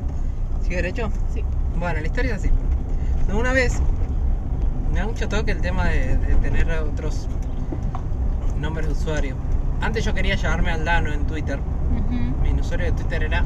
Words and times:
derecho. 0.00 0.62
¿Sigue 0.62 0.76
derecho? 0.76 1.10
Sí. 1.32 1.44
Bueno, 1.78 2.00
la 2.00 2.06
historia 2.06 2.34
es 2.34 2.38
así. 2.44 2.50
No, 3.28 3.38
Una 3.38 3.52
vez 3.52 3.80
me 4.92 5.00
da 5.00 5.06
mucho 5.06 5.28
toque 5.28 5.50
el 5.52 5.60
tema 5.60 5.86
de, 5.86 6.16
de 6.18 6.34
tener 6.36 6.70
otros 6.70 7.28
nombres 8.58 8.86
de 8.86 8.92
usuario. 8.92 9.36
Antes 9.80 10.04
yo 10.04 10.14
quería 10.14 10.36
llamarme 10.36 10.70
Aldano 10.70 11.12
en 11.12 11.24
Twitter. 11.26 11.58
Ujú. 11.58 12.14
Mi 12.42 12.52
usuario 12.60 12.86
de 12.86 12.92
Twitter 12.92 13.22
era. 13.24 13.44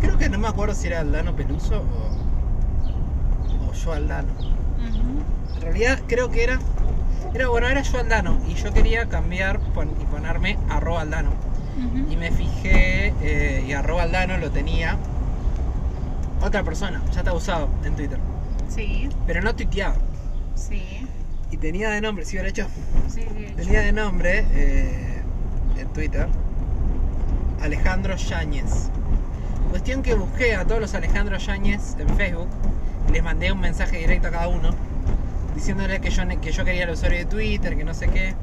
Creo 0.00 0.16
que 0.18 0.28
no 0.28 0.38
me 0.38 0.48
acuerdo 0.48 0.74
si 0.74 0.86
era 0.88 1.00
Aldano 1.00 1.34
Peluso 1.34 1.82
o. 1.82 3.68
o 3.68 3.72
yo 3.72 3.92
Aldano. 3.92 4.28
En 5.56 5.62
realidad 5.62 5.98
creo 6.06 6.30
que 6.30 6.44
era. 6.44 6.58
Era 7.34 7.48
bueno, 7.48 7.66
era 7.66 7.82
yo 7.82 7.98
Aldano. 7.98 8.38
Y 8.48 8.54
yo 8.54 8.72
quería 8.72 9.06
cambiar 9.08 9.58
pon- 9.74 9.90
y 10.00 10.04
ponerme 10.06 10.56
arroba 10.70 11.02
Aldano. 11.02 11.30
Y 12.10 12.16
me 12.16 12.30
fijé 12.30 13.12
eh, 13.20 13.64
y 13.66 13.72
arroba 13.72 14.02
Aldano 14.04 14.38
lo 14.38 14.50
tenía 14.50 14.96
otra 16.42 16.62
persona, 16.62 17.02
ya 17.12 17.20
está 17.20 17.32
usado 17.34 17.68
en 17.84 17.94
Twitter. 17.96 18.18
Sí, 18.68 19.08
Pero 19.26 19.42
no 19.42 19.54
tuiteaba. 19.54 19.96
sí, 20.54 21.06
Y 21.50 21.56
tenía 21.56 21.90
de 21.90 22.00
nombre, 22.00 22.24
¿sí, 22.24 22.38
hecho? 22.38 22.66
sí, 23.08 23.20
hecho. 23.22 23.56
Tenía 23.56 23.80
de 23.80 23.92
nombre 23.92 24.44
eh, 24.52 25.22
en 25.78 25.88
Twitter 25.92 26.28
Alejandro 27.60 28.16
Yáñez. 28.16 28.90
Cuestión 29.70 30.02
que 30.02 30.14
busqué 30.14 30.54
a 30.54 30.64
todos 30.64 30.80
los 30.80 30.94
Alejandro 30.94 31.36
Yáñez 31.38 31.96
en 31.98 32.08
Facebook 32.16 32.48
les 33.12 33.22
mandé 33.22 33.52
un 33.52 33.60
mensaje 33.60 33.98
directo 33.98 34.28
a 34.28 34.30
cada 34.30 34.48
uno 34.48 34.70
diciéndole 35.54 36.00
que 36.00 36.10
yo, 36.10 36.22
que 36.40 36.52
yo 36.52 36.64
quería 36.64 36.84
el 36.84 36.90
usuario 36.90 37.18
de 37.18 37.24
Twitter, 37.26 37.76
que 37.76 37.84
no 37.84 37.94
sé 37.94 38.08
qué. 38.08 38.34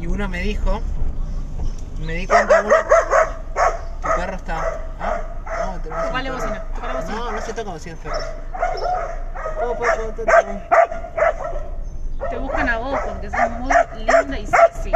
Y 0.00 0.06
uno 0.06 0.28
me 0.28 0.40
dijo, 0.42 0.80
me 2.00 2.14
di 2.14 2.26
cuenta 2.26 2.60
uno, 2.62 2.74
tu 4.02 4.08
perro 4.16 4.36
está... 4.36 4.80
¿Ah? 5.00 5.20
No, 5.64 5.72
bocina, 5.72 6.02
tocale 6.06 6.30
bocina. 6.30 6.64
No, 7.18 7.32
no 7.32 7.40
se 7.42 7.52
toca 7.52 7.70
bocina 7.70 7.96
perros. 7.96 8.24
Po, 9.60 9.74
po. 9.76 9.84
Te 12.30 12.36
buscan 12.38 12.68
a 12.68 12.78
vos 12.78 12.98
porque 13.06 13.30
sos 13.30 13.50
muy 13.58 13.72
linda 13.96 14.38
y 14.38 14.46
sexy. 14.46 14.92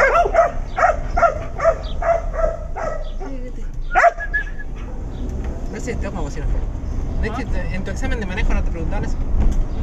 No 5.72 5.80
sé, 5.80 5.94
te 5.96 6.06
toca 6.06 6.20
bocina 6.20 6.46
perros. 6.46 7.20
De 7.22 7.28
hecho, 7.28 7.50
te- 7.52 7.74
en 7.74 7.84
tu 7.84 7.90
examen 7.90 8.20
de 8.20 8.26
manejo 8.26 8.52
no 8.54 8.62
te 8.62 8.70
preguntaron 8.70 9.04
eso. 9.04 9.16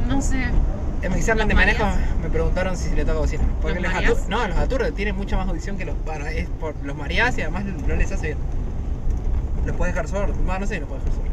No 0.06 0.20
sé. 0.20 0.50
En 1.02 1.12
mi 1.12 1.18
examen 1.18 1.48
de 1.48 1.54
¿Los 1.54 1.62
manejo 1.64 1.84
mareas? 1.84 2.16
me 2.22 2.28
preguntaron 2.28 2.76
si 2.76 2.90
le 2.94 3.04
toca 3.04 3.18
bocina. 3.20 3.42
Porque 3.62 3.80
¿Los 3.80 3.84
los 3.90 3.92
mareas? 3.94 4.28
no, 4.28 4.48
los 4.48 4.56
aturros 4.58 4.94
tienen 4.94 5.16
mucha 5.16 5.36
más 5.36 5.48
audición 5.48 5.76
que 5.78 5.84
los. 5.86 5.94
Bueno, 6.04 6.26
es 6.26 6.48
por 6.60 6.74
los 6.84 6.96
mareás 6.96 7.36
y 7.38 7.42
además 7.42 7.64
no 7.64 7.94
les 7.96 8.12
hace 8.12 8.26
bien. 8.28 8.38
Los 9.66 9.76
puedes 9.76 9.94
dejar 9.94 10.08
sordos. 10.08 10.36
No, 10.38 10.58
no 10.58 10.66
sé 10.66 10.74
si 10.74 10.80
los 10.80 10.88
puedes 10.88 11.04
dejar 11.04 11.18
sordos. 11.18 11.30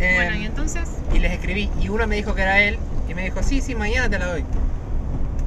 Eh, 0.00 0.12
Bueno, 0.14 0.36
y 0.36 0.46
entonces. 0.46 0.88
y 1.12 1.18
les 1.18 1.32
escribí. 1.32 1.68
Y 1.80 1.88
uno 1.88 2.06
me 2.06 2.14
dijo 2.16 2.34
que 2.34 2.42
era 2.42 2.60
él. 2.60 2.78
Y 3.08 3.14
me 3.14 3.24
dijo, 3.24 3.42
sí, 3.42 3.60
sí, 3.60 3.74
mañana 3.74 4.08
te 4.08 4.18
la 4.18 4.26
doy. 4.26 4.44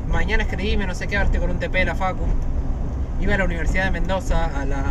Mañana 0.09 0.43
escribime, 0.43 0.85
no 0.85 0.93
sé 0.95 1.07
qué, 1.07 1.17
verte 1.17 1.39
con 1.39 1.49
un 1.51 1.59
TP 1.59 1.71
de 1.79 1.85
la 1.85 1.95
Facu. 1.95 2.25
Iba 3.21 3.35
a 3.35 3.37
la 3.37 3.45
Universidad 3.45 3.85
de 3.85 3.91
Mendoza, 3.91 4.45
a 4.59 4.65
la. 4.65 4.83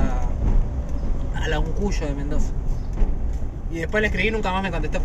a 1.34 1.48
la 1.48 1.58
Uncuyo 1.58 2.06
de 2.06 2.14
Mendoza. 2.14 2.46
Y 3.70 3.78
después 3.80 4.00
le 4.00 4.06
escribí 4.06 4.28
y 4.28 4.30
nunca 4.30 4.50
más 4.52 4.62
me 4.62 4.70
contestó. 4.70 5.00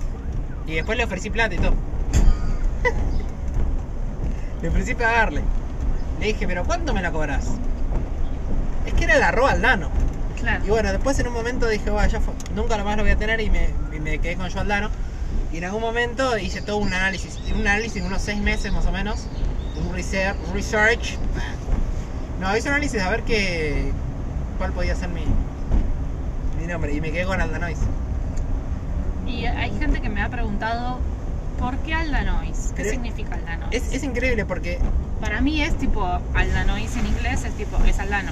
Y 0.67 0.75
después 0.75 0.97
le 0.97 1.03
ofrecí 1.03 1.29
plata 1.29 1.53
y 1.55 1.57
todo. 1.57 1.73
Le 4.65 4.69
ofrecí 4.69 4.95
pagarle. 4.95 5.41
Le 6.19 6.25
dije, 6.25 6.47
pero 6.47 6.63
¿cuánto 6.63 6.91
me 6.91 7.03
la 7.03 7.11
cobras? 7.11 7.51
Es 8.87 8.95
que 8.95 9.03
era 9.03 9.17
el 9.17 9.21
arroba 9.21 9.51
Aldano. 9.51 9.89
Claro. 10.39 10.65
Y 10.65 10.69
bueno, 10.69 10.91
después 10.91 11.19
en 11.19 11.27
un 11.27 11.33
momento 11.33 11.67
dije, 11.67 11.91
"Bueno, 11.91 12.07
ya 12.07 12.19
fue, 12.19 12.33
nunca 12.55 12.83
más 12.83 12.97
lo 12.97 13.03
voy 13.03 13.11
a 13.11 13.15
tener 13.15 13.39
y 13.41 13.51
me, 13.51 13.69
y 13.95 13.99
me 13.99 14.17
quedé 14.17 14.35
con 14.35 14.49
Joe 14.49 14.61
Aldano. 14.61 14.89
Y 15.53 15.57
en 15.57 15.65
algún 15.65 15.81
momento 15.81 16.35
hice 16.39 16.63
todo 16.63 16.77
un 16.77 16.91
análisis, 16.91 17.39
un 17.53 17.61
análisis 17.61 18.01
de 18.01 18.07
unos 18.07 18.23
seis 18.23 18.41
meses 18.41 18.73
más 18.73 18.87
o 18.87 18.91
menos, 18.91 19.27
un 19.77 19.93
research, 19.93 20.35
research. 20.51 21.15
No, 22.39 22.57
hice 22.57 22.67
un 22.67 22.73
análisis 22.73 22.99
a 23.03 23.09
ver 23.11 23.21
qué, 23.21 23.91
cuál 24.57 24.71
podía 24.71 24.95
ser 24.95 25.09
mi, 25.09 25.25
mi 26.59 26.65
nombre 26.65 26.91
y 26.91 27.01
me 27.01 27.11
quedé 27.11 27.25
con 27.25 27.39
Aldanois. 27.39 27.77
Y 29.27 29.45
hay 29.45 29.77
gente 29.77 30.01
que 30.01 30.09
me 30.09 30.23
ha 30.23 30.29
preguntado, 30.29 30.99
¿por 31.57 31.77
qué 31.79 31.93
Aldanois? 31.93 32.67
¿Qué 32.75 32.83
Pero- 32.83 32.89
significa 32.91 33.35
Aldanois? 33.35 33.71
Es, 33.71 33.93
es 33.93 34.03
increíble 34.03 34.45
porque, 34.45 34.79
Para 35.21 35.41
mí 35.41 35.61
es 35.61 35.75
tipo 35.77 36.19
Aldanois 36.33 36.95
en 36.97 37.07
inglés, 37.07 37.43
es 37.45 37.53
tipo, 37.55 37.77
es 37.85 37.99
Aldano. 37.99 38.31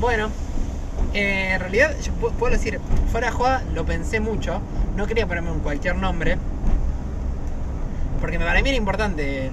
bueno, 0.00 0.30
eh, 1.12 1.52
en 1.54 1.60
realidad 1.60 1.90
yo 2.02 2.12
pu- 2.14 2.32
puedo 2.32 2.52
decir, 2.52 2.80
fuera 3.12 3.26
de 3.28 3.32
joda, 3.32 3.62
lo 3.74 3.84
pensé 3.84 4.18
mucho, 4.20 4.60
no 4.96 5.06
quería 5.06 5.26
ponerme 5.26 5.50
un 5.50 5.60
cualquier 5.60 5.96
nombre, 5.96 6.38
porque 8.20 8.38
para 8.38 8.60
mí 8.62 8.68
era 8.68 8.76
importante, 8.78 9.50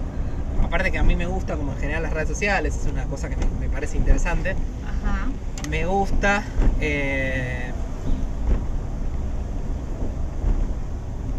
aparte 0.63 0.91
que 0.91 0.97
a 0.97 1.03
mí 1.03 1.15
me 1.15 1.25
gusta 1.25 1.55
como 1.55 1.73
en 1.73 1.79
general 1.79 2.03
las 2.03 2.13
redes 2.13 2.29
sociales, 2.29 2.77
es 2.81 2.91
una 2.91 3.05
cosa 3.05 3.29
que 3.29 3.35
me, 3.35 3.45
me 3.59 3.69
parece 3.69 3.97
interesante, 3.97 4.51
Ajá. 4.85 5.27
me 5.69 5.85
gusta... 5.85 6.43
eh, 6.79 7.71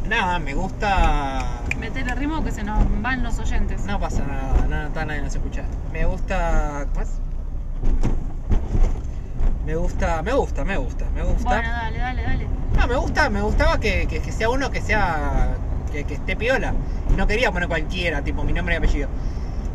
nada, 0.09 0.39
me 0.39 0.55
gusta... 0.55 1.45
Metele 1.79 2.15
ritmo 2.15 2.43
que 2.43 2.51
se 2.53 2.65
nos 2.65 2.79
van 3.03 3.23
los 3.23 3.39
oyentes. 3.39 3.85
No 3.85 4.01
pasa 4.01 4.25
nada, 4.25 4.67
no, 4.69 4.89
no, 4.89 5.05
nadie 5.05 5.23
nos 5.23 5.35
escucha. 5.35 5.63
Me 5.93 6.05
gusta... 6.07 6.87
¿Cómo 6.93 7.03
es? 7.03 7.11
Me 9.67 9.77
gusta, 9.77 10.23
me 10.23 10.33
gusta, 10.33 10.65
me 10.65 10.77
gusta, 10.79 11.05
me 11.15 11.23
gusta. 11.23 11.45
Bueno, 11.45 11.69
dale, 11.71 11.99
dale, 11.99 12.23
dale. 12.23 12.47
No, 12.77 12.87
me 12.87 12.97
gusta, 12.97 13.29
me 13.31 13.43
gustaba 13.43 13.79
que, 13.79 14.07
que- 14.07 14.21
que 14.21 14.33
sea 14.33 14.49
uno 14.49 14.71
que 14.71 14.81
sea. 14.81 15.57
Que, 15.93 16.05
que 16.05 16.15
esté 16.15 16.37
piola. 16.37 16.73
No 17.17 17.27
quería 17.27 17.53
poner 17.53 17.69
cualquiera, 17.69 18.23
tipo 18.23 18.45
mi 18.45 18.53
nombre 18.55 18.75
y 18.75 18.79
apellido. 18.79 19.09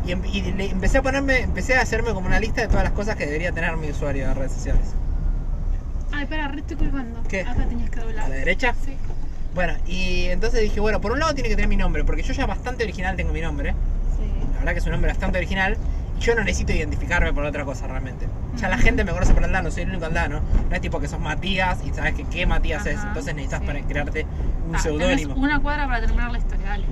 Y, 0.04 0.12
em- 0.12 0.24
y 0.24 0.42
le- 0.52 0.70
empecé 0.70 0.98
a 0.98 1.02
ponerme, 1.02 1.40
empecé 1.40 1.76
a 1.76 1.82
hacerme 1.82 2.12
como 2.12 2.26
una 2.26 2.40
lista 2.40 2.62
de 2.62 2.68
todas 2.68 2.82
las 2.82 2.92
cosas 2.92 3.14
que 3.16 3.24
debería 3.26 3.52
tener 3.52 3.76
mi 3.76 3.88
usuario 3.90 4.26
de 4.28 4.34
redes 4.34 4.52
sociales. 4.52 4.94
Ay, 6.12 6.24
espera, 6.24 6.48
re 6.48 6.58
estoy 6.60 6.76
colgando. 6.76 7.22
¿Qué? 7.28 7.42
Acá 7.42 7.64
tenías 7.66 7.90
que 7.90 8.00
doblar. 8.00 8.24
¿A 8.24 8.28
la 8.28 8.34
derecha? 8.34 8.74
Sí. 8.84 8.96
Bueno, 9.54 9.74
y 9.86 10.26
entonces 10.26 10.60
dije, 10.62 10.80
bueno, 10.80 11.00
por 11.00 11.12
un 11.12 11.20
lado 11.20 11.32
tiene 11.34 11.48
que 11.48 11.54
tener 11.54 11.68
mi 11.68 11.76
nombre, 11.76 12.04
porque 12.04 12.22
yo 12.22 12.32
ya 12.32 12.46
bastante 12.46 12.82
original 12.84 13.16
tengo 13.16 13.32
mi 13.32 13.40
nombre. 13.40 13.70
Sí. 14.16 14.26
La 14.52 14.58
verdad 14.58 14.72
que 14.72 14.78
es 14.80 14.84
un 14.86 14.92
nombre 14.92 15.10
bastante 15.10 15.38
original. 15.38 15.76
Y 16.18 16.20
yo 16.22 16.34
no 16.34 16.44
necesito 16.44 16.72
identificarme 16.72 17.32
por 17.32 17.44
otra 17.44 17.64
cosa 17.64 17.86
realmente. 17.88 18.26
Ya 18.56 18.68
la 18.68 18.78
gente 18.78 19.04
me 19.04 19.12
conoce 19.12 19.34
por 19.34 19.42
Aldano, 19.44 19.70
soy 19.70 19.82
el 19.82 19.90
único 19.90 20.06
Aldano. 20.06 20.40
No 20.70 20.74
es 20.74 20.80
tipo 20.80 21.00
que 21.00 21.08
sos 21.08 21.18
Matías 21.20 21.78
y 21.84 21.92
sabes 21.92 22.14
que 22.14 22.24
qué 22.24 22.46
Matías 22.46 22.86
es. 22.86 23.02
Entonces 23.02 23.34
necesitas 23.34 23.60
sí. 23.60 23.66
para 23.66 23.80
crearte 23.82 24.26
un 24.68 24.76
Ah, 24.76 24.78
seudónimo. 24.78 25.34
una 25.34 25.60
cuadra 25.60 25.86
para 25.86 26.00
terminar 26.00 26.30
la 26.30 26.38
historia, 26.38 26.66
dale. 26.68 26.84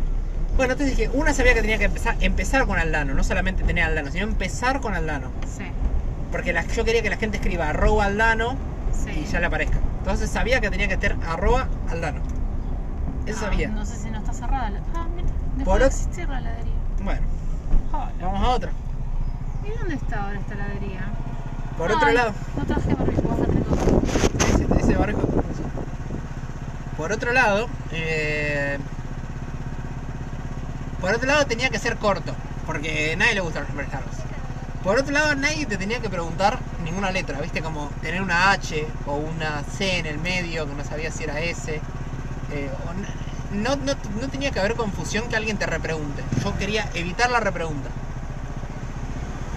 Bueno, 0.56 0.72
entonces 0.72 0.96
dije, 0.96 1.10
una 1.14 1.32
sabía 1.32 1.54
que 1.54 1.60
tenía 1.62 1.78
que 1.78 1.84
empezar, 1.84 2.16
empezar 2.20 2.66
con 2.66 2.78
Aldano, 2.78 3.14
no 3.14 3.24
solamente 3.24 3.62
tener 3.64 3.84
Aldano, 3.84 4.10
sino 4.10 4.24
empezar 4.24 4.80
con 4.80 4.94
Aldano. 4.94 5.28
Sí. 5.56 5.64
Porque 6.30 6.52
la- 6.52 6.66
yo 6.66 6.84
quería 6.84 7.00
que 7.02 7.10
la 7.10 7.16
gente 7.16 7.38
escriba 7.38 7.68
arroba 7.70 8.04
Aldano 8.06 8.56
Sí. 8.92 9.24
y 9.26 9.30
ya 9.32 9.40
le 9.40 9.46
aparezca. 9.46 9.78
Entonces 9.98 10.30
sabía 10.30 10.60
que 10.60 10.68
tenía 10.68 10.88
que 10.88 10.96
tener 10.96 11.16
arroba 11.26 11.68
Aldano. 11.88 12.20
Eso 13.26 13.38
Ah, 13.42 13.50
sabía. 13.50 13.68
No 13.68 13.84
sé 13.86 13.96
si 13.96 14.10
no 14.10 14.18
está 14.18 14.32
cerrada 14.32 14.70
la. 14.70 14.78
Ah, 14.94 15.06
mira. 15.14 15.28
Dejó 15.56 15.70
Por 15.70 15.78
de 15.80 15.84
o- 15.84 15.88
existir 15.88 16.28
la 16.28 16.38
heladería. 16.38 16.72
Bueno, 17.02 17.20
Hola. 17.92 18.12
vamos 18.20 18.42
a 18.42 18.48
otra. 18.50 18.70
¿Y 19.64 19.78
dónde 19.78 19.94
está 19.94 20.24
ahora 20.24 20.38
esta 20.38 20.54
heladería? 20.54 21.00
Por 21.78 21.90
Ay, 21.90 21.96
otro 21.96 22.12
lado, 22.12 22.32
No 22.56 22.64
traje 22.66 22.94
barbijo, 22.94 23.22
vos 23.22 23.46
tengo. 23.48 24.00
dice, 24.38 24.74
dice 24.76 24.94
Barrejo. 24.96 25.20
Por 26.96 27.12
otro 27.12 27.32
lado, 27.32 27.68
eh, 27.92 28.78
por 31.00 31.14
otro 31.14 31.26
lado 31.26 31.46
tenía 31.46 31.70
que 31.70 31.78
ser 31.78 31.96
corto, 31.96 32.32
porque 32.66 33.12
a 33.14 33.16
nadie 33.16 33.34
le 33.34 33.40
gusta 33.40 33.60
los 33.60 33.68
nombres 33.70 33.90
largos. 33.92 34.14
Por 34.84 34.98
otro 34.98 35.12
lado, 35.12 35.34
nadie 35.34 35.64
te 35.66 35.76
tenía 35.78 36.00
que 36.00 36.10
preguntar 36.10 36.58
ninguna 36.84 37.10
letra, 37.10 37.40
¿viste? 37.40 37.62
Como 37.62 37.88
tener 38.02 38.20
una 38.20 38.50
H 38.52 38.86
o 39.06 39.14
una 39.16 39.62
C 39.62 39.98
en 39.98 40.06
el 40.06 40.18
medio, 40.18 40.66
que 40.66 40.74
no 40.74 40.84
sabía 40.84 41.10
si 41.10 41.24
era 41.24 41.40
S. 41.40 41.80
eh, 42.52 42.70
no, 43.52 43.76
no, 43.76 43.92
no 44.20 44.28
tenía 44.28 44.50
que 44.50 44.60
haber 44.60 44.74
confusión 44.74 45.28
que 45.28 45.36
alguien 45.36 45.56
te 45.58 45.66
repregunte. 45.66 46.22
Yo 46.42 46.56
quería 46.58 46.88
evitar 46.94 47.30
la 47.30 47.40
repregunta. 47.40 47.88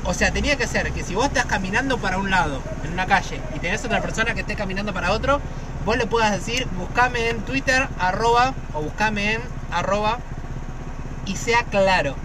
O 0.03 0.13
sea, 0.13 0.31
tenía 0.31 0.55
que 0.55 0.67
ser 0.67 0.91
que 0.91 1.03
si 1.03 1.15
vos 1.15 1.25
estás 1.25 1.45
caminando 1.45 1.97
para 1.97 2.17
un 2.19 2.29
lado, 2.29 2.61
en 2.83 2.93
una 2.93 3.07
calle, 3.07 3.41
y 3.55 3.59
tenés 3.59 3.83
otra 3.85 4.01
persona 4.01 4.33
que 4.35 4.41
esté 4.41 4.55
caminando 4.55 4.93
para 4.93 5.11
otro, 5.11 5.41
vos 5.83 5.97
le 5.97 6.05
puedas 6.05 6.31
decir, 6.31 6.67
buscame 6.77 7.29
en 7.29 7.39
Twitter, 7.41 7.87
arroba, 7.99 8.53
o 8.73 8.81
buscame 8.81 9.33
en 9.35 9.41
arroba, 9.71 10.19
y 11.25 11.35
sea 11.37 11.63
claro. 11.63 12.15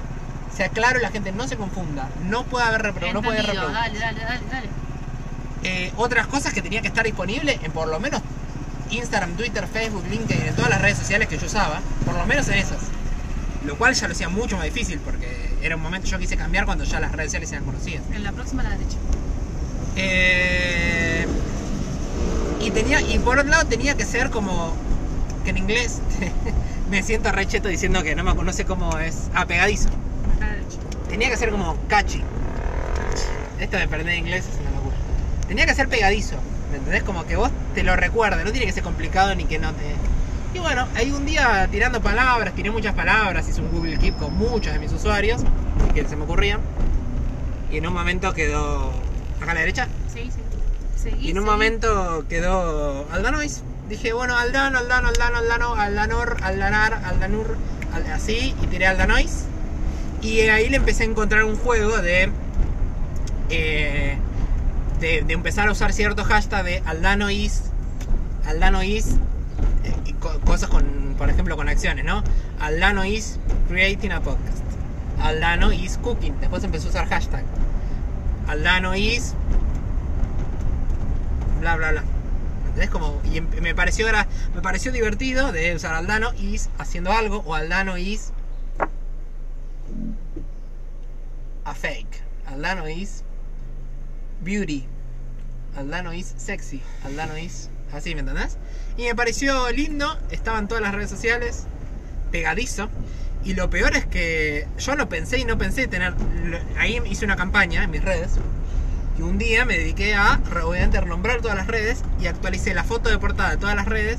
Sea 0.55 0.69
claro 0.69 0.99
y 0.99 1.03
la 1.03 1.11
gente 1.11 1.33
no 1.33 1.49
se 1.49 1.57
confunda. 1.57 2.09
No 2.29 2.43
puede 2.45 2.67
haber 2.67 2.83
repro- 2.83 3.13
no 3.15 3.23
puede 3.23 3.39
haber 3.39 3.47
repreguntas. 3.51 3.83
dale, 3.83 3.99
dale, 3.99 4.21
dale, 4.21 4.41
dale. 4.51 4.69
Eh, 5.63 5.93
otras 5.97 6.27
cosas 6.27 6.53
que 6.53 6.61
tenía 6.61 6.83
que 6.83 6.89
estar 6.89 7.05
disponible 7.05 7.59
en 7.63 7.73
por 7.73 7.89
lo 7.89 7.99
menos 8.01 8.21
Instagram, 8.91 9.37
Twitter, 9.37 9.67
Facebook, 9.67 10.05
LinkedIn, 10.11 10.49
en 10.49 10.55
todas 10.55 10.71
las 10.71 10.81
redes 10.81 10.99
sociales 10.99 11.29
que 11.29 11.39
yo 11.39 11.47
usaba, 11.47 11.81
por 12.05 12.15
lo 12.15 12.27
menos 12.27 12.49
en 12.49 12.59
esas. 12.59 12.79
Lo 13.65 13.77
cual 13.77 13.95
ya 13.95 14.09
lo 14.09 14.15
hacía 14.15 14.29
mucho 14.29 14.57
más 14.57 14.65
difícil 14.65 14.99
porque 15.01 15.51
era 15.63 15.77
un 15.77 15.83
momento 15.83 16.05
que 16.05 16.11
yo 16.11 16.19
quise 16.19 16.37
cambiar 16.37 16.65
cuando 16.65 16.85
ya 16.85 16.99
las 16.99 17.13
redes 17.13 17.31
sociales 17.31 17.53
eran 17.53 17.65
conocidas. 17.65 18.03
En 18.13 18.25
la 18.25 18.33
próxima 18.33 18.63
la 18.63 18.71
derecha. 18.71 18.97
Eh, 19.97 21.27
y 22.61 22.71
tenía, 22.71 23.01
y 23.01 23.19
por 23.19 23.39
otro 23.39 23.51
lado 23.51 23.67
tenía 23.67 23.97
que 23.97 24.05
ser 24.05 24.31
como 24.31 24.75
que 25.45 25.51
en 25.51 25.59
inglés 25.59 26.01
me 26.91 27.03
siento 27.03 27.33
recheto 27.33 27.69
diciendo 27.69 28.03
que 28.03 28.15
no 28.15 28.25
me 28.25 28.35
conoce 28.35 28.65
cómo 28.65 28.99
es 28.99 29.29
apegadizo. 29.35 29.89
Derecho. 30.39 30.79
Tenía 31.09 31.29
que 31.29 31.37
ser 31.37 31.51
como 31.51 31.77
catchy. 31.89 32.23
Esto 33.59 33.77
de 33.77 33.83
aprender 33.83 34.17
inglés 34.17 34.47
es 34.47 34.61
una 34.61 34.71
locura. 34.71 34.97
Tenía 35.49 35.67
que 35.67 35.75
ser 35.75 35.89
pegadizo, 35.89 36.37
¿me 36.71 36.79
entendés? 36.79 37.03
Como 37.03 37.27
que 37.27 37.37
vos 37.37 37.51
te 37.75 37.83
lo 37.83 37.97
recuerdes, 37.97 38.45
no 38.45 38.51
tiene 38.53 38.67
que 38.67 38.73
ser 38.73 38.83
complicado 38.83 39.35
ni 39.35 39.45
que 39.45 39.59
no 39.59 39.73
te. 39.73 39.95
Y 40.55 40.59
bueno, 40.59 40.87
ahí 40.97 41.11
un 41.13 41.25
día 41.27 41.69
tirando 41.71 42.01
palabras, 42.01 42.55
tiré 42.55 42.71
muchas 42.71 42.95
palabras, 42.95 43.49
hice 43.49 43.61
un 43.61 43.71
Google 43.71 43.99
Keep 43.99 44.17
con 44.19 44.37
muchos 44.37 44.73
de 44.73 44.79
mis 44.81 44.93
usuarios 44.93 45.43
que 45.95 46.05
se 46.07 46.17
me 46.17 46.25
ocurrían. 46.25 46.61
Y 47.71 47.77
en 47.77 47.87
un 47.87 47.93
momento 47.95 48.33
quedó. 48.35 48.91
acá 49.41 49.53
a 49.53 49.55
la 49.55 49.61
derecha. 49.61 49.87
Sí, 50.13 50.25
sí. 50.25 50.41
Seguí, 51.01 51.29
Y 51.29 51.31
en 51.31 51.39
un 51.39 51.45
seguí. 51.45 51.53
momento 51.53 52.25
quedó 52.29 53.07
Aldanois. 53.13 53.63
Dije, 53.89 54.13
bueno, 54.13 54.37
Aldano, 54.37 54.79
Aldano, 54.79 55.09
Aldano, 55.09 55.37
Aldano, 55.39 55.75
Aldanor, 55.75 56.37
Aldanar, 56.43 57.01
Aldanur, 57.05 57.57
al- 57.95 58.13
así, 58.13 58.55
y 58.63 58.67
tiré 58.67 58.87
Aldanois. 58.87 59.45
Y 60.21 60.41
ahí 60.43 60.69
le 60.69 60.77
empecé 60.77 61.05
a 61.05 61.07
encontrar 61.07 61.45
un 61.45 61.57
juego 61.57 61.99
de, 62.03 62.31
eh, 63.51 64.17
de, 65.01 65.25
empezar 65.33 65.69
a 65.69 65.73
usar 65.73 65.93
ciertos 65.93 66.27
hashtags 66.27 66.65
de 66.65 66.83
Aldanois, 66.87 67.65
Aldanois, 68.47 69.17
eh, 69.85 69.95
y 70.07 70.13
co- 70.15 70.39
cosas 70.41 70.69
con, 70.69 71.15
por 71.19 71.31
ejemplo, 71.31 71.57
con 71.57 71.69
acciones, 71.69 72.05
¿no? 72.05 72.23
Aldanois 72.61 73.39
creating 73.69 74.13
a 74.13 74.21
podcast. 74.21 74.59
Aldano 75.23 75.73
is 75.73 75.99
cooking. 75.99 76.39
Después 76.41 76.65
empezó 76.65 76.87
a 76.89 76.91
usar 76.91 77.07
hashtag. 77.09 77.45
Aldano 78.49 78.95
is 78.95 79.35
bla 81.61 81.77
bla 81.77 81.91
bla. 81.91 82.05
¿Entendés? 82.67 82.91
Como, 82.91 83.21
y 83.31 83.39
em- 83.39 83.49
me 83.61 83.75
pareció, 83.75 84.07
me 84.55 84.63
pareció 84.63 84.93
divertido 84.93 85.53
de 85.53 85.75
usar 85.75 85.95
Aldano 85.95 86.33
is 86.35 86.71
haciendo 86.79 87.13
algo 87.13 87.43
o 87.47 87.55
Aldano 87.55 87.99
is 87.99 88.33
a 91.65 91.75
fake. 91.75 92.23
Aldano 92.47 92.89
is 92.89 93.23
beauty. 94.43 94.87
Aldano 95.77 96.13
is 96.13 96.35
sexy. 96.37 96.83
Aldano 97.05 97.37
is 97.39 97.71
así, 97.93 98.15
¿me 98.15 98.21
entendés? 98.21 98.57
Y 98.97 99.05
me 99.05 99.15
pareció 99.15 99.71
lindo, 99.71 100.19
estaba 100.31 100.59
en 100.59 100.69
todas 100.69 100.83
las 100.83 100.95
redes 100.95 101.11
sociales, 101.11 101.65
pegadizo. 102.31 102.89
Y 103.45 103.55
lo 103.55 103.71
peor 103.71 103.97
es 103.97 104.05
que 104.05 104.67
yo 104.79 104.95
lo 104.97 105.09
pensé 105.09 105.39
y 105.39 105.45
no 105.45 105.57
pensé 105.57 105.87
tener. 105.87 106.15
Ahí 106.79 107.01
hice 107.07 107.25
una 107.25 107.37
campaña 107.37 107.85
en 107.85 107.91
mis 107.91 108.05
redes. 108.05 108.33
Y 109.19 109.23
un 109.23 109.39
día 109.39 109.65
me 109.65 109.79
dediqué 109.79 110.15
a, 110.15 110.41
obviamente, 110.65 111.01
renombrar 111.01 111.41
todas 111.41 111.57
las 111.57 111.67
redes 111.67 112.03
y 112.21 112.27
actualicé 112.27 112.75
la 112.75 112.85
foto 112.85 113.11
de 113.11 113.19
portada 113.19 113.51
de 113.51 113.57
todas 113.57 113.77
las 113.77 113.87
redes 113.87 114.19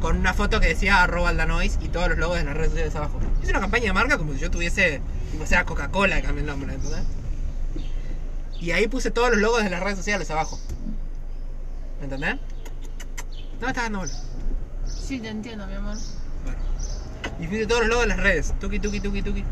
con 0.00 0.16
una 0.16 0.32
foto 0.32 0.60
que 0.60 0.68
decía 0.68 1.02
arroba 1.02 1.28
aldanois 1.28 1.78
y 1.82 1.88
todos 1.88 2.08
los 2.08 2.18
logos 2.18 2.38
de 2.38 2.44
las 2.44 2.54
redes 2.54 2.70
sociales 2.70 2.96
abajo. 2.96 3.20
Hice 3.42 3.50
una 3.50 3.60
campaña 3.60 3.86
de 3.86 3.92
marca 3.92 4.18
como 4.18 4.32
si 4.32 4.38
yo 4.38 4.50
tuviese, 4.50 5.00
como 5.32 5.46
sea 5.46 5.64
Coca-Cola 5.64 6.16
que 6.16 6.22
cambie 6.22 6.40
el 6.40 6.46
nombre, 6.46 6.74
¿entendés? 6.74 7.04
Y 8.60 8.72
ahí 8.72 8.86
puse 8.88 9.10
todos 9.10 9.30
los 9.30 9.38
logos 9.38 9.64
de 9.64 9.70
las 9.70 9.82
redes 9.82 9.96
sociales 9.96 10.30
abajo. 10.30 10.58
¿Me 11.98 12.04
entendés? 12.04 12.34
No 12.34 13.62
me 13.62 13.68
estás 13.68 13.84
dando 13.84 13.98
bola. 14.00 14.12
Sí, 14.86 15.18
te 15.18 15.28
entiendo, 15.28 15.66
mi 15.66 15.74
amor. 15.74 15.96
Bueno. 16.44 16.58
Y 17.40 17.46
puse 17.46 17.66
todos 17.66 17.80
los 17.82 17.90
logos 17.90 18.04
de 18.04 18.08
las 18.08 18.18
redes. 18.18 18.54
Tuki, 18.60 18.78
tuki, 18.78 19.00
tuki, 19.00 19.22
tuki. 19.22 19.44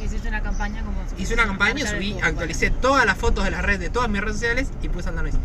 Y 0.00 0.04
hiciste 0.04 0.28
una 0.28 0.42
campaña 0.42 0.82
como 0.82 0.96
Hice 1.16 1.34
una 1.34 1.46
campaña, 1.46 1.86
subí, 1.86 2.18
actualicé 2.22 2.70
todas 2.70 3.06
las 3.06 3.16
fotos 3.16 3.44
de 3.44 3.50
las 3.50 3.62
redes 3.62 3.80
de 3.80 3.90
todas 3.90 4.10
mis 4.10 4.20
redes 4.20 4.36
sociales 4.36 4.68
y 4.82 4.88
puse 4.88 5.08
Aldanois. 5.08 5.36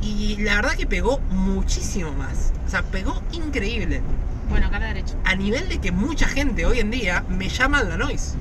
Y 0.00 0.36
la 0.38 0.56
verdad 0.56 0.74
que 0.74 0.86
pegó 0.86 1.18
muchísimo 1.30 2.12
más. 2.12 2.52
O 2.66 2.70
sea, 2.70 2.82
pegó 2.82 3.22
increíble. 3.32 4.00
Bueno, 4.48 4.68
acá 4.68 4.76
a 4.76 4.80
la 4.80 4.86
derecha. 4.86 5.14
A 5.24 5.34
nivel 5.34 5.68
de 5.68 5.80
que 5.80 5.92
mucha 5.92 6.26
gente 6.26 6.64
hoy 6.64 6.80
en 6.80 6.90
día 6.90 7.24
me 7.28 7.48
llama 7.48 7.78
Aldanois. 7.78 8.34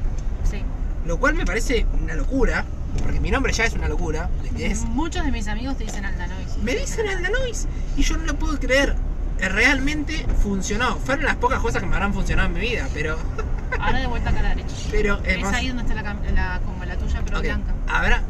Sí. 0.49 0.61
Lo 1.05 1.19
cual 1.19 1.35
me 1.35 1.45
parece 1.45 1.85
una 2.01 2.15
locura. 2.15 2.65
Porque 3.03 3.19
mi 3.19 3.31
nombre 3.31 3.53
ya 3.53 3.65
es 3.65 3.73
una 3.73 3.87
locura. 3.87 4.29
Es. 4.57 4.81
Muchos 4.85 5.23
de 5.25 5.31
mis 5.31 5.47
amigos 5.47 5.77
te 5.77 5.83
dicen 5.85 6.05
Aldanois. 6.05 6.57
Me 6.63 6.75
dicen 6.75 7.07
Aldanois. 7.07 7.67
Y 7.95 8.03
yo 8.03 8.17
no 8.17 8.23
lo 8.25 8.35
puedo 8.35 8.59
creer. 8.59 8.95
Eh, 9.39 9.47
Realmente 9.49 10.25
funcionó. 10.43 10.97
Fueron 10.97 11.25
las 11.25 11.35
pocas 11.35 11.59
cosas 11.61 11.81
que 11.81 11.87
me 11.87 11.95
habrán 11.95 12.13
funcionado 12.13 12.47
en 12.49 12.53
mi 12.55 12.61
vida. 12.61 12.87
Pero. 12.93 13.17
Ahora 13.79 13.99
de 13.99 14.07
vuelta 14.07 14.29
acá 14.31 14.39
a 14.39 14.43
la 14.43 14.49
derecha. 14.49 14.75
Pero. 14.91 15.17
eh, 15.23 15.35
es 15.35 15.41
más- 15.41 15.53
ahí 15.55 15.67
donde 15.69 15.83
está 15.83 15.95
la, 16.01 16.59
como 16.65 16.83
la 16.85 16.95
tuya, 16.97 17.21
pero 17.23 17.39
blanca. 17.41 17.73
Habrá. 17.87 18.23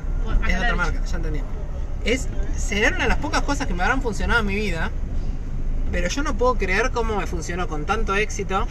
Es 0.47 0.55
otra 0.57 0.75
marca, 0.75 1.03
ya 1.05 1.15
entendí. 1.17 1.41
Es, 2.05 2.27
serán 2.57 2.93
una 2.95 3.03
de 3.03 3.09
las 3.09 3.17
pocas 3.17 3.41
cosas 3.41 3.65
que 3.67 3.73
me 3.73 3.81
habrán 3.83 4.01
funcionado 4.01 4.39
en 4.41 4.45
mi 4.45 4.55
vida, 4.55 4.91
pero 5.91 6.07
yo 6.07 6.23
no 6.23 6.35
puedo 6.35 6.55
creer 6.55 6.91
cómo 6.91 7.15
me 7.17 7.25
funcionó 7.27 7.67
con 7.67 7.85
tanto 7.85 8.15
éxito. 8.15 8.67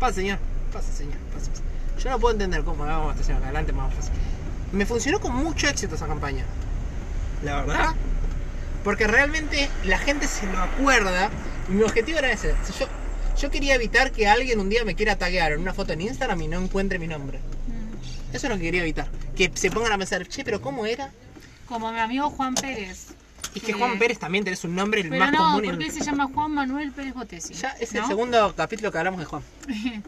Pasa, 0.00 0.14
señor, 0.14 0.38
pasa, 0.72 0.90
señor, 0.92 1.16
pasa, 1.34 1.50
pasa. 1.50 1.62
Yo 2.02 2.10
no 2.10 2.18
puedo 2.18 2.32
entender 2.32 2.62
cómo. 2.64 2.84
Vamos 2.84 3.08
a 3.08 3.12
estacionar 3.12 3.42
acá 3.42 3.48
adelante, 3.50 3.72
más 3.74 3.92
fácil. 3.94 4.12
Me 4.72 4.86
funcionó 4.86 5.20
con 5.20 5.34
mucho 5.34 5.68
éxito 5.68 5.94
esa 5.94 6.06
campaña. 6.06 6.44
La 7.44 7.62
verdad. 7.62 7.94
Porque 8.84 9.06
realmente 9.06 9.68
la 9.84 9.98
gente 9.98 10.26
se 10.28 10.46
lo 10.46 10.58
acuerda. 10.58 11.30
Y 11.68 11.72
mi 11.72 11.82
objetivo 11.82 12.18
era 12.18 12.30
ese. 12.32 12.54
Si 12.64 12.72
yo, 12.78 12.86
yo 13.40 13.50
quería 13.50 13.74
evitar 13.74 14.12
que 14.12 14.26
alguien 14.28 14.60
un 14.60 14.68
día 14.68 14.84
me 14.84 14.94
quiera 14.94 15.16
taguear 15.16 15.52
en 15.52 15.60
una 15.60 15.74
foto 15.74 15.92
en 15.92 16.00
Instagram 16.02 16.40
y 16.42 16.48
no 16.48 16.58
encuentre 16.60 16.98
mi 16.98 17.06
nombre. 17.08 17.38
Mm. 17.38 18.34
Eso 18.36 18.46
es 18.46 18.50
lo 18.50 18.56
que 18.56 18.62
quería 18.62 18.82
evitar. 18.82 19.08
Que 19.36 19.50
se 19.54 19.70
pongan 19.70 19.92
a 19.92 19.98
pensar, 19.98 20.26
che, 20.26 20.44
pero 20.44 20.60
¿cómo 20.60 20.86
era? 20.86 21.10
Como 21.66 21.90
mi 21.92 21.98
amigo 21.98 22.30
Juan 22.30 22.54
Pérez. 22.54 23.08
Es 23.54 23.62
que 23.62 23.72
Juan 23.72 23.98
Pérez 23.98 24.18
también 24.18 24.44
tenés 24.44 24.62
un 24.64 24.74
nombre 24.74 25.00
el 25.00 25.08
Pero 25.08 25.24
más 25.24 25.32
no, 25.32 25.38
común. 25.38 25.64
y 25.64 25.68
porque 25.68 25.84
él 25.86 25.90
se 25.92 26.00
llama 26.04 26.28
Juan 26.34 26.52
Manuel 26.52 26.92
Pérez 26.92 27.14
Botesi. 27.14 27.54
Ya 27.54 27.70
es 27.80 27.94
el 27.94 28.04
segundo 28.06 28.54
capítulo 28.56 28.92
que 28.92 28.98
hablamos 28.98 29.20
de 29.20 29.26
Juan. 29.26 29.42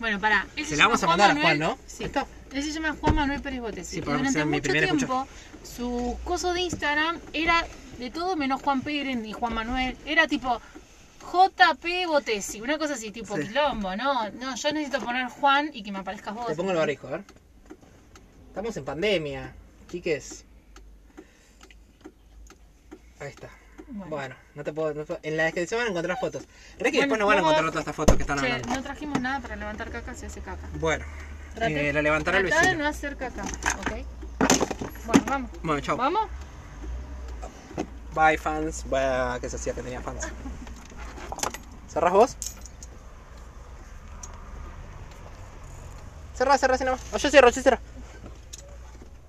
bueno, 0.00 0.18
pará. 0.18 0.46
Él 0.56 0.64
Se 0.64 0.70
se 0.70 0.76
la 0.76 0.84
vamos 0.86 1.02
a 1.02 1.06
mandar 1.06 1.30
a 1.30 1.34
Manuel- 1.34 1.58
Juan, 1.58 1.58
¿no? 1.58 1.78
Sí. 1.86 2.04
¿Está? 2.04 2.26
Él 2.52 2.62
se 2.62 2.72
llama 2.72 2.96
Juan 3.00 3.14
Manuel 3.14 3.40
Pérez 3.42 3.60
Botesi. 3.60 3.90
Sí, 3.92 3.98
y 3.98 4.00
durante 4.00 4.44
mucho 4.44 4.72
tiempo, 4.72 5.26
su 5.62 6.18
coso 6.24 6.52
de 6.54 6.62
Instagram 6.62 7.18
era 7.32 7.66
de 7.98 8.10
todo 8.10 8.36
menos 8.36 8.62
Juan 8.62 8.80
Pérez 8.80 9.16
ni 9.18 9.32
Juan 9.32 9.52
Manuel. 9.54 9.96
Era 10.06 10.26
tipo 10.26 10.60
JP 11.30 12.06
Botesi, 12.06 12.60
una 12.62 12.78
cosa 12.78 12.94
así, 12.94 13.10
tipo 13.10 13.36
Sí. 13.36 13.42
quilombo, 13.48 13.94
¿no? 13.96 14.30
No, 14.30 14.54
yo 14.56 14.72
necesito 14.72 15.04
poner 15.04 15.28
Juan 15.28 15.70
y 15.74 15.82
que 15.82 15.92
me 15.92 15.98
aparezcas 15.98 16.34
vos. 16.34 16.46
Te 16.46 16.54
pongo 16.54 16.70
el 16.70 16.78
barrijo, 16.78 17.06
a 17.08 17.10
ver. 17.10 17.24
Estamos 18.48 18.76
en 18.78 18.84
pandemia, 18.84 19.52
chiques. 19.90 20.44
Ahí 23.20 23.28
está. 23.28 23.50
Bueno. 23.90 24.06
Bueno, 24.10 24.34
no 24.54 24.64
te 24.64 24.72
puedo. 24.72 24.92
no 24.94 25.04
puedo- 25.04 25.20
En 25.22 25.36
la 25.36 25.44
descripción 25.44 25.78
van 25.80 25.88
a 25.88 25.90
encontrar 25.90 26.18
fotos. 26.18 26.42
¿Crees 26.78 26.92
que 26.92 26.98
Bueno, 26.98 27.00
después 27.00 27.18
no 27.20 27.26
van 27.26 27.36
a 27.38 27.40
encontrar 27.40 27.66
todas 27.70 27.80
estas 27.82 27.96
fotos 27.96 28.16
que 28.16 28.22
están 28.22 28.38
Che, 28.38 28.46
hablando? 28.46 28.74
no 28.74 28.82
trajimos 28.82 29.20
nada 29.20 29.40
para 29.40 29.56
levantar 29.56 29.90
caca, 29.90 30.14
se 30.14 30.26
hace 30.26 30.40
caca. 30.40 30.68
Bueno, 30.74 31.04
Traté- 31.58 31.88
eh, 31.88 31.92
la 31.92 32.02
levantará 32.02 32.38
de 32.38 32.44
vecino. 32.44 32.74
no 32.74 32.86
hacer 32.86 33.16
caca, 33.16 33.42
¿ok? 33.42 33.92
Bueno, 35.06 35.24
vamos. 35.26 35.50
Bueno, 35.62 35.80
chao. 35.80 35.96
¿Vamos? 35.96 36.28
Bye, 38.14 38.38
fans. 38.38 38.84
Bueno, 38.86 39.38
que 39.40 39.48
se 39.50 39.56
hacía 39.56 39.74
que 39.74 39.82
tenía 39.82 40.00
fans. 40.00 40.26
¿Cerrás 41.88 42.12
vos? 42.12 42.36
Cerrá, 46.34 46.56
cerrá, 46.58 46.76
nomás. 46.78 47.00
Oh, 47.12 47.16
yo 47.16 47.30
cierro, 47.30 47.50
yo 47.50 47.62
cierro. 47.62 47.78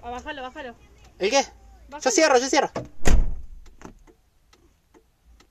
Ah, 0.03 0.11
bájalo, 0.11 0.41
bájalo. 0.43 0.75
¿El 1.17 1.29
qué? 1.29 1.41
Yo 1.43 1.49
Bájalo. 1.89 2.11
cierro, 2.11 2.37
yo 2.37 2.49
cierro. 2.49 2.71